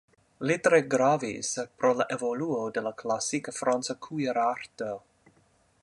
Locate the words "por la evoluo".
1.83-2.63